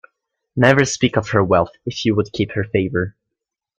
[0.55, 3.15] Never speak of her wealth, if you would keep her favour.